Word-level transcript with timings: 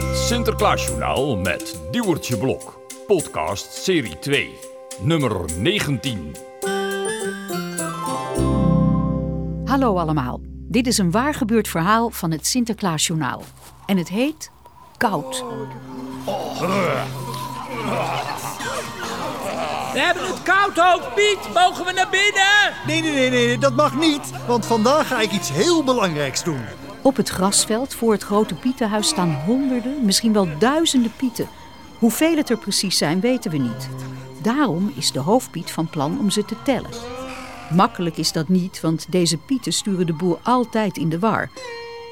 Het 0.00 0.18
Sinterklaasjournaal 0.18 1.36
met 1.36 1.80
Duwertje 1.90 2.38
Blok. 2.38 2.78
Podcast 3.06 3.72
serie 3.72 4.18
2, 4.18 4.58
nummer 5.00 5.32
19. 5.58 6.36
Hallo 9.64 9.96
allemaal. 9.96 10.40
Dit 10.44 10.86
is 10.86 10.98
een 10.98 11.10
waar 11.10 11.34
gebeurd 11.34 11.68
verhaal 11.68 12.10
van 12.10 12.30
het 12.30 12.46
Sinterklaasjournaal. 12.46 13.42
En 13.86 13.96
het 13.96 14.08
heet 14.08 14.50
Koud. 14.96 15.44
We 19.92 19.98
hebben 19.98 20.26
het 20.26 20.42
koud, 20.42 20.76
hoofd 20.76 21.14
Piet. 21.14 21.54
Mogen 21.54 21.84
we 21.84 21.92
naar 21.92 22.10
binnen? 22.10 22.72
Nee, 22.86 23.00
nee, 23.02 23.12
nee, 23.12 23.30
nee, 23.46 23.58
dat 23.58 23.76
mag 23.76 23.96
niet. 23.96 24.30
Want 24.46 24.66
vandaag 24.66 25.06
ga 25.08 25.20
ik 25.20 25.32
iets 25.32 25.50
heel 25.52 25.84
belangrijks 25.84 26.44
doen. 26.44 26.60
Op 27.02 27.16
het 27.16 27.28
grasveld 27.28 27.94
voor 27.94 28.12
het 28.12 28.22
grote 28.22 28.54
Pietenhuis 28.54 29.08
staan 29.08 29.34
honderden, 29.34 30.04
misschien 30.04 30.32
wel 30.32 30.48
duizenden 30.58 31.12
pieten. 31.16 31.48
Hoeveel 31.98 32.36
het 32.36 32.50
er 32.50 32.58
precies 32.58 32.98
zijn, 32.98 33.20
weten 33.20 33.50
we 33.50 33.56
niet. 33.56 33.88
Daarom 34.42 34.92
is 34.96 35.12
de 35.12 35.18
hoofdpiet 35.18 35.70
van 35.70 35.90
plan 35.90 36.18
om 36.18 36.30
ze 36.30 36.44
te 36.44 36.56
tellen. 36.64 36.90
Makkelijk 37.70 38.16
is 38.16 38.32
dat 38.32 38.48
niet, 38.48 38.80
want 38.80 39.06
deze 39.10 39.36
pieten 39.36 39.72
sturen 39.72 40.06
de 40.06 40.12
boer 40.12 40.38
altijd 40.42 40.96
in 40.96 41.08
de 41.08 41.18
war. 41.18 41.50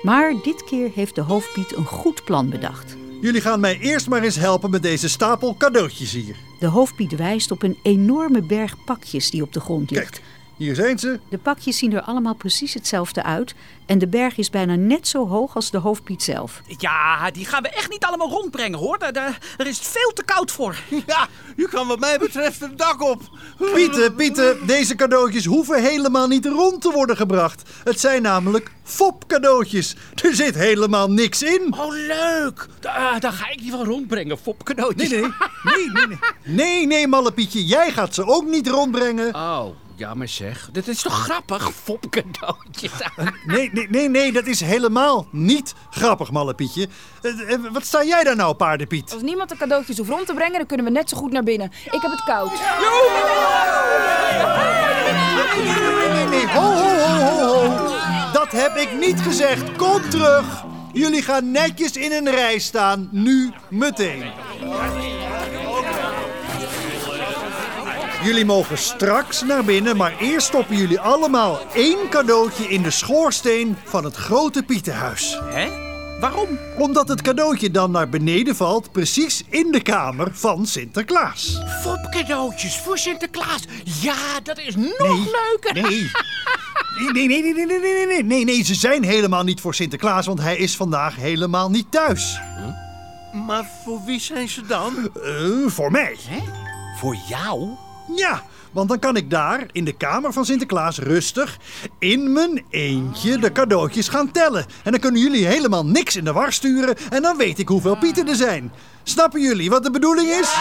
Maar 0.03 0.35
dit 0.43 0.65
keer 0.65 0.91
heeft 0.95 1.15
de 1.15 1.21
hoofdpiet 1.21 1.77
een 1.77 1.87
goed 1.87 2.25
plan 2.25 2.49
bedacht. 2.49 2.97
Jullie 3.21 3.41
gaan 3.41 3.61
mij 3.61 3.79
eerst 3.79 4.09
maar 4.09 4.23
eens 4.23 4.37
helpen 4.37 4.71
met 4.71 4.83
deze 4.83 5.09
stapel 5.09 5.57
cadeautjes 5.57 6.13
hier. 6.13 6.37
De 6.59 6.67
hoofdpiet 6.67 7.17
wijst 7.17 7.51
op 7.51 7.63
een 7.63 7.79
enorme 7.83 8.43
berg 8.43 8.85
pakjes 8.85 9.31
die 9.31 9.43
op 9.43 9.53
de 9.53 9.61
grond 9.61 9.91
ligt. 9.91 10.11
Kijk, 10.11 10.23
hier 10.59 10.75
zijn 10.75 10.99
ze. 10.99 11.21
De 11.29 11.39
pakjes 11.39 11.79
zien 11.79 11.93
er 11.93 12.01
allemaal 12.03 12.35
precies 12.35 12.75
hetzelfde 12.75 13.23
uit 13.23 13.55
en 13.87 13.99
de 13.99 14.07
berg 14.09 14.37
is 14.37 14.51
bijna 14.51 14.75
net 14.75 15.09
zo 15.09 15.29
hoog 15.29 15.55
als 15.55 15.71
de 15.71 15.79
hoofdpiet 15.79 16.23
zelf. 16.23 16.61
Ja, 16.79 17.31
die 17.31 17.45
gaan 17.45 17.63
we 17.63 17.69
echt 17.69 17.91
niet 17.91 18.05
allemaal 18.05 18.29
rondbrengen, 18.31 18.79
hoor. 18.79 18.99
Daar, 18.99 19.13
daar, 19.13 19.39
daar 19.57 19.67
is 19.67 19.79
het 19.79 19.87
veel 19.87 20.13
te 20.15 20.25
koud 20.25 20.51
voor. 20.51 20.77
Ja, 21.07 21.29
u 21.57 21.67
kan 21.69 21.87
wat 21.87 21.99
mij 22.01 22.19
betreft 22.19 22.61
het 22.61 22.79
dak 22.79 23.03
op. 23.03 23.23
Pieten, 23.75 24.15
Pieten, 24.15 24.67
deze 24.67 24.95
cadeautjes 24.95 25.45
hoeven 25.45 25.83
helemaal 25.83 26.27
niet 26.29 26.47
rond 26.47 26.83
te 26.83 26.91
worden 26.91 27.17
gebracht. 27.17 27.63
Het 27.85 28.01
zijn 28.01 28.23
namelijk 28.23 28.71
fopcadeautjes. 28.85 29.97
Er 30.23 30.35
zit 30.35 30.55
helemaal 30.55 31.11
niks 31.11 31.43
in. 31.43 31.75
Oh, 31.79 31.89
leuk. 31.93 32.67
Da- 32.81 33.19
daar 33.19 33.33
ga 33.33 33.51
ik 33.51 33.59
die 33.59 33.71
wel 33.71 33.85
rondbrengen, 33.85 34.39
fopcadeautjes. 34.39 35.09
Nee, 35.11 35.21
nee, 35.21 35.31
nee, 35.77 35.91
nee, 35.93 36.07
nee. 36.07 36.19
Nee, 36.45 36.87
nee, 36.87 37.07
malle 37.09 37.33
Pietje, 37.33 37.65
jij 37.65 37.91
gaat 37.91 38.15
ze 38.15 38.25
ook 38.27 38.47
niet 38.47 38.69
rondbrengen. 38.69 39.35
Oh, 39.35 39.67
ja, 39.99 40.15
maar 40.15 40.29
zeg. 40.29 40.69
Dit 40.73 40.89
is 40.89 41.03
toch 41.03 41.23
grappig, 41.23 41.71
fopcadeautjes. 41.83 42.91
Nee, 43.47 43.71
nee, 43.73 43.87
nee, 43.91 44.09
nee, 44.09 44.33
dat 44.33 44.47
is 44.47 44.61
helemaal 44.61 45.27
niet 45.31 45.75
grappig, 45.91 46.31
malle 46.31 46.55
Pietje. 46.55 46.89
Eh, 47.23 47.53
eh, 47.53 47.61
Wat 47.73 47.85
sta 47.87 48.05
jij 48.05 48.25
daar 48.25 48.37
nou, 48.37 48.55
paardenpiet? 48.55 49.13
Als 49.13 49.23
niemand 49.23 49.49
de 49.49 49.57
cadeautjes 49.57 49.97
hoeft 49.99 50.11
rond 50.11 50.27
te 50.27 50.35
brengen, 50.35 50.59
dan 50.59 50.67
kunnen 50.67 50.87
we 50.87 50.93
net 50.93 51.09
zo 51.09 51.17
goed 51.17 51.33
naar 51.33 51.43
binnen. 51.43 51.71
Ik 51.85 52.03
heb 52.03 52.11
het 52.11 52.25
koud. 52.25 52.51
Nee, 55.65 56.09
nee, 56.13 56.27
nee, 56.27 56.47
ho, 56.47 56.61
ho, 56.61 56.99
ho, 56.99 57.21
ho, 57.21 57.67
ho. 57.67 58.33
Dat 58.33 58.53
heb 58.53 58.77
ik 58.77 58.99
niet 58.99 59.21
gezegd. 59.21 59.77
Kom 59.77 60.11
terug. 60.11 60.65
Jullie 60.93 61.23
gaan 61.23 61.51
netjes 61.51 61.93
in 61.93 62.13
een 62.13 62.31
rij 62.31 62.59
staan. 62.59 63.09
Nu, 63.13 63.53
meteen. 63.69 64.25
Jullie 68.29 68.45
mogen 68.45 68.79
straks 68.79 69.43
naar 69.43 69.65
binnen, 69.65 69.97
maar 69.97 70.19
eerst 70.21 70.47
stoppen 70.47 70.77
jullie 70.77 71.01
allemaal 71.01 71.59
één 71.75 72.09
cadeautje 72.11 72.69
in 72.69 72.83
de 72.83 72.91
schoorsteen 72.91 73.77
van 73.85 74.05
het 74.05 74.17
grote 74.17 74.63
Pietenhuis. 74.63 75.41
Hè? 75.45 75.69
Waarom? 76.21 76.59
Omdat 76.79 77.09
het 77.09 77.23
cadeautje 77.23 77.71
dan 77.71 77.91
naar 77.91 78.09
beneden 78.09 78.57
valt, 78.57 78.93
precies 78.93 79.45
in 79.49 79.71
de 79.71 79.83
kamer 79.83 80.29
van 80.33 80.67
Sinterklaas. 80.67 81.61
Fopcadeautjes 81.83 82.77
voor 82.77 82.99
Sinterklaas. 82.99 83.63
Ja, 84.01 84.41
dat 84.43 84.59
is 84.59 84.77
nog 84.77 84.99
Nee, 84.99 85.31
leuker. 85.51 85.73
Nee. 85.89 86.11
Nee, 87.13 87.27
nee, 87.27 87.43
nee, 87.43 87.55
nee, 87.55 87.67
nee, 87.67 87.81
nee, 87.81 88.07
nee, 88.07 88.25
nee, 88.25 88.45
nee, 88.45 88.65
ze 88.65 88.75
zijn 88.75 89.05
helemaal 89.05 89.45
niet 89.45 89.61
voor 89.61 89.75
Sinterklaas, 89.75 90.27
want 90.27 90.41
hij 90.41 90.57
is 90.57 90.77
vandaag 90.77 91.17
helemaal 91.17 91.71
niet 91.71 91.91
thuis. 91.91 92.41
Maar 93.47 93.67
voor 93.85 94.05
wie 94.05 94.21
zijn 94.21 94.49
ze 94.49 94.67
dan? 94.67 95.11
Eh, 95.25 95.67
voor 95.67 95.91
mij. 95.91 96.17
Voor 96.99 97.17
jou? 97.29 97.69
Ja, 98.17 98.43
want 98.73 98.89
dan 98.89 98.99
kan 98.99 99.17
ik 99.17 99.31
daar, 99.31 99.67
in 99.73 99.85
de 99.85 99.93
kamer 99.93 100.33
van 100.33 100.45
Sinterklaas, 100.45 100.99
rustig 100.99 101.59
in 101.99 102.33
mijn 102.33 102.65
eentje 102.71 103.39
de 103.39 103.53
cadeautjes 103.53 104.09
gaan 104.09 104.31
tellen. 104.31 104.67
En 104.85 104.91
dan 104.91 105.01
kunnen 105.01 105.21
jullie 105.21 105.47
helemaal 105.47 105.87
niks 105.87 106.17
in 106.17 106.25
de 106.25 106.33
war 106.33 106.53
sturen 106.53 106.97
en 107.11 107.23
dan 107.23 107.37
weet 107.37 107.59
ik 107.59 107.69
hoeveel 107.69 107.97
pieten 107.97 108.29
er 108.29 108.35
zijn. 108.35 108.73
Snappen 109.03 109.41
jullie 109.41 109.71
wat 109.71 109.83
de 109.83 109.91
bedoeling 109.91 110.29
is? 110.29 110.55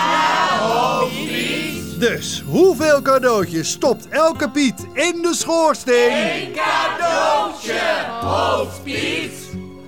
Dus, 1.99 2.43
hoeveel 2.47 3.01
cadeautjes 3.01 3.71
stopt 3.71 4.07
elke 4.09 4.49
Piet 4.49 4.85
in 4.93 5.21
de 5.21 5.33
schoorsteen? 5.33 6.11
Eén 6.11 6.53
cadeautje, 6.53 7.81
hoofdpiet. 8.21 9.33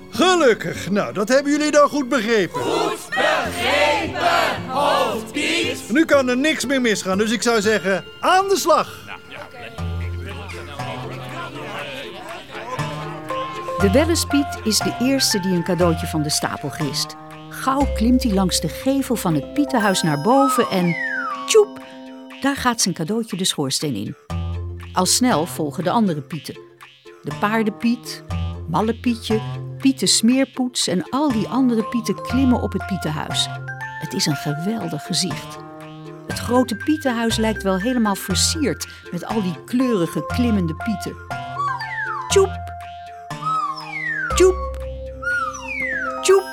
Gelukkig, 0.09 0.89
nou 0.89 1.13
dat 1.13 1.27
hebben 1.27 1.51
jullie 1.51 1.71
dan 1.71 1.89
goed 1.89 2.09
begrepen. 2.09 2.61
Goed 2.61 3.09
begrepen, 3.09 4.48
Nu 5.91 6.05
kan 6.05 6.29
er 6.29 6.37
niks 6.37 6.65
meer 6.65 6.81
misgaan, 6.81 7.17
dus 7.17 7.31
ik 7.31 7.41
zou 7.41 7.61
zeggen, 7.61 8.03
aan 8.19 8.47
de 8.47 8.57
slag. 8.57 9.07
De 13.79 13.91
Wellespiet 13.91 14.59
is 14.63 14.77
de 14.77 14.95
eerste 14.99 15.39
die 15.39 15.51
een 15.51 15.63
cadeautje 15.63 16.07
van 16.07 16.21
de 16.21 16.29
stapel 16.29 16.69
grist. 16.69 17.15
Gauw 17.49 17.87
klimt 17.95 18.23
hij 18.23 18.33
langs 18.33 18.61
de 18.61 18.67
gevel 18.67 19.15
van 19.15 19.33
het 19.33 19.53
Pietenhuis 19.53 20.01
naar 20.01 20.21
boven 20.21 20.69
en... 20.69 20.95
Tjoep! 21.47 21.81
Daar 22.41 22.55
gaat 22.55 22.81
zijn 22.81 22.95
cadeautje 22.95 23.37
de 23.37 23.45
schoorsteen 23.45 23.95
in. 23.95 24.15
Al 24.93 25.05
snel 25.05 25.45
volgen 25.45 25.83
de 25.83 25.91
andere 25.91 26.21
pieten. 26.21 26.59
De 27.23 27.31
paardenpiet, 27.39 28.23
Malle 28.67 28.99
Pietje, 28.99 29.39
Pieten 29.77 30.07
Smeerpoets 30.07 30.87
en 30.87 31.09
al 31.09 31.31
die 31.31 31.47
andere 31.47 31.83
pieten 31.83 32.21
klimmen 32.21 32.61
op 32.61 32.73
het 32.73 32.87
Pietenhuis. 32.87 33.49
Het 33.99 34.13
is 34.13 34.25
een 34.25 34.35
geweldig 34.35 35.05
gezicht. 35.05 35.57
Het 36.27 36.39
grote 36.39 36.75
Pietenhuis 36.75 37.37
lijkt 37.37 37.63
wel 37.63 37.79
helemaal 37.79 38.15
versierd 38.15 38.87
met 39.11 39.25
al 39.25 39.41
die 39.41 39.63
kleurige 39.65 40.25
klimmende 40.25 40.75
pieten. 40.75 41.15
Tjoep! 42.27 42.49
Tjoep! 44.35 44.77
Tjoep! 46.21 46.43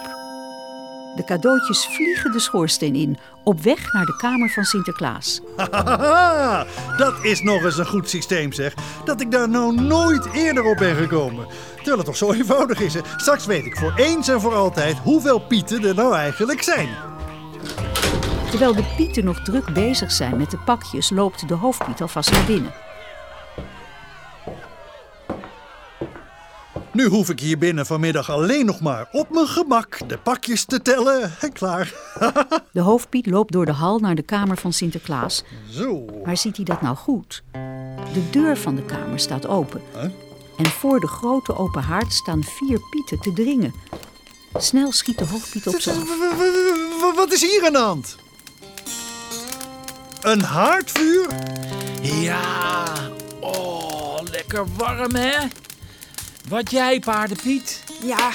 De 1.17 1.25
cadeautjes 1.25 1.87
vliegen 1.87 2.33
de 2.33 2.39
schoorsteen 2.39 2.95
in, 2.95 3.19
op 3.45 3.61
weg 3.61 3.93
naar 3.93 4.05
de 4.05 4.17
kamer 4.17 4.51
van 4.51 4.65
Sinterklaas. 4.65 5.41
Dat 7.03 7.15
is 7.23 7.43
nog 7.43 7.65
eens 7.65 7.79
een 7.79 7.87
goed 7.87 8.11
systeem 8.11 8.53
zeg. 8.53 8.75
Dat 9.05 9.21
ik 9.21 9.31
daar 9.31 9.49
nou 9.49 9.81
nooit 9.81 10.33
eerder 10.33 10.65
op 10.65 10.77
ben 10.77 10.97
gekomen. 10.97 11.47
Terwijl 11.77 11.97
het 11.97 12.07
toch 12.07 12.17
zo 12.17 12.33
eenvoudig 12.33 12.81
is. 12.81 12.97
Straks 13.17 13.47
weet 13.47 13.67
ik 13.67 13.77
voor 13.77 13.93
eens 13.97 14.29
en 14.29 14.41
voor 14.41 14.55
altijd 14.55 14.99
hoeveel 14.99 15.39
pieten 15.39 15.85
er 15.85 15.95
nou 15.95 16.15
eigenlijk 16.15 16.63
zijn. 16.63 16.89
Terwijl 18.51 18.75
de 18.75 18.85
pieten 18.97 19.25
nog 19.25 19.41
druk 19.43 19.73
bezig 19.73 20.13
zijn 20.13 20.37
met 20.37 20.51
de 20.51 20.59
pakjes, 20.59 21.11
loopt 21.11 21.49
de 21.49 21.55
hoofdpiet 21.55 22.01
alvast 22.03 22.31
naar 22.31 22.45
binnen. 22.45 22.73
Nu 26.93 27.07
hoef 27.07 27.29
ik 27.31 27.41
hier 27.41 27.59
binnen 27.59 27.87
vanmiddag 27.87 28.31
alleen 28.31 28.67
nog 28.67 28.81
maar 28.81 29.09
op 29.13 29.31
mijn 29.31 29.47
gemak 29.47 29.99
de 30.09 30.19
pakjes 30.19 30.65
te 30.65 30.83
tellen 30.83 31.33
en 31.41 31.53
klaar. 31.53 31.93
De 32.73 32.81
hoofdpiet 32.81 33.27
loopt 33.27 33.53
door 33.53 33.67
de 33.67 33.73
hal 33.73 33.99
naar 33.99 34.15
de 34.15 34.23
kamer 34.23 34.57
van 34.57 34.73
Sinterklaas. 34.73 35.45
Zo. 35.71 36.05
Maar 36.25 36.37
ziet 36.37 36.57
hij 36.57 36.65
dat 36.65 36.83
nou 36.83 36.97
goed? 36.97 37.43
De 38.13 38.31
deur 38.31 38.57
van 38.57 38.75
de 38.75 38.83
kamer 38.83 39.19
staat 39.21 39.47
open. 39.47 39.83
Huh? 39.95 40.03
En 40.57 40.67
voor 40.67 41.01
de 41.01 41.07
grote 41.07 41.57
open 41.57 41.83
haard 41.83 42.13
staan 42.13 42.43
vier 42.45 42.81
pieten 42.91 43.21
te 43.21 43.33
dringen. 43.33 43.75
Snel 44.55 44.93
schiet 44.93 45.19
de 45.19 45.27
hoofdpiet 45.27 45.67
op 45.67 45.75
w- 45.75 47.17
Wat 47.17 47.33
is 47.33 47.41
hier 47.43 47.63
aan 47.67 47.73
de 47.73 47.79
hand? 47.79 48.17
Een 50.27 50.43
haardvuur? 50.43 51.27
Ja. 52.03 52.85
Oh, 53.41 54.19
lekker 54.31 54.67
warm, 54.77 55.15
hè? 55.15 55.47
Wat 56.49 56.71
jij, 56.71 56.99
paardenpiet? 57.01 57.83
Ja, 58.03 58.31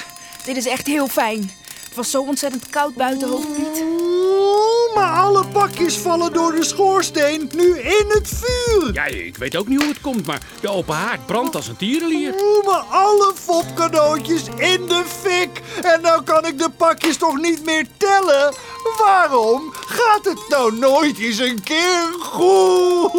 dit 0.46 0.58
is 0.58 0.66
echt 0.66 0.88
heel 0.88 1.08
fijn. 1.08 1.52
Het 1.84 1.96
was 1.96 2.12
zo 2.12 2.22
ontzettend 2.22 2.70
koud 2.70 2.96
buiten, 2.96 3.30
hoofdpiet. 3.30 3.82
Oeh, 3.82 4.96
maar 4.96 5.20
alle 5.20 5.46
pakjes 5.46 5.98
vallen 5.98 6.34
door 6.34 6.52
de 6.52 6.64
schoorsteen 6.64 7.50
nu 7.56 7.80
in 7.80 8.06
het 8.08 8.30
vuur. 8.34 8.94
Ja, 8.94 9.06
ik 9.06 9.38
weet 9.38 9.56
ook 9.56 9.68
niet 9.68 9.80
hoe 9.80 9.90
het 9.90 10.02
komt, 10.02 10.26
maar 10.26 10.42
de 10.62 10.70
open 10.70 10.96
haard 10.96 11.26
brandt 11.26 11.56
als 11.56 11.68
een 11.68 11.78
tierenlier. 11.78 12.34
Oeh, 12.42 12.66
maar 12.66 12.84
alle 12.90 13.34
fopcadeautjes 13.36 14.44
in 14.48 14.86
de 14.88 15.04
fik. 15.22 15.62
En 15.84 16.02
nou 16.02 16.24
kan 16.24 16.46
ik 16.46 16.58
de 16.58 16.70
pakjes 16.70 17.18
toch 17.18 17.38
niet 17.38 17.66
meer 17.66 17.88
tellen? 17.98 18.54
Waarom 19.00 19.62
gaat 19.74 20.26
het 20.26 20.46
nou 20.50 20.80
nooit 20.80 21.18
eens 21.18 21.40
een 21.40 21.64
keer 21.64 22.14
goed? 22.20 23.12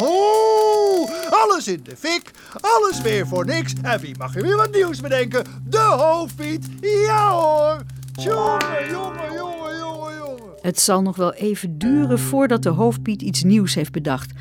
Oh, 0.00 1.10
alles 1.30 1.68
in 1.68 1.80
de 1.82 1.96
fik, 1.96 2.30
alles 2.60 3.00
weer 3.00 3.26
voor 3.26 3.44
niks. 3.44 3.72
En 3.82 4.00
wie 4.00 4.14
mag 4.18 4.36
er 4.36 4.42
weer 4.42 4.56
wat 4.56 4.70
nieuws 4.70 5.00
bedenken? 5.00 5.44
De 5.64 5.78
hoofdpiet, 5.78 6.66
ja 6.80 7.30
hoor! 7.30 7.82
Jongen, 8.12 8.90
jongen, 8.90 9.34
jongen, 9.34 9.78
jongen, 9.78 10.16
jongen. 10.16 10.42
Het 10.60 10.80
zal 10.80 11.02
nog 11.02 11.16
wel 11.16 11.32
even 11.32 11.78
duren 11.78 12.18
voordat 12.18 12.62
de 12.62 12.68
hoofdpiet 12.68 13.22
iets 13.22 13.42
nieuws 13.42 13.74
heeft 13.74 13.92
bedacht. 13.92 14.32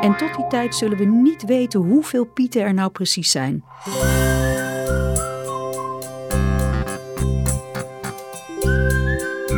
En 0.00 0.16
tot 0.16 0.34
die 0.36 0.46
tijd 0.46 0.74
zullen 0.74 0.98
we 0.98 1.04
niet 1.04 1.44
weten 1.44 1.80
hoeveel 1.80 2.24
pieten 2.24 2.62
er 2.62 2.74
nou 2.74 2.90
precies 2.90 3.30
zijn. 3.30 3.64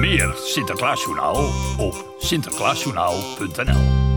Meer 0.02 0.34
Sinterklaasjournaal 0.36 1.50
op 1.78 2.14
sinterklaasjournaal.nl 2.18 4.11